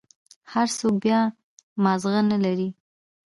هر 0.53 0.67
سوك 0.77 0.95
بيا 1.03 1.19
مازغه 1.83 2.21
نلري. 2.31 2.69